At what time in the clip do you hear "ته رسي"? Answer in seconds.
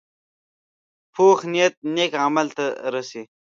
2.57-3.21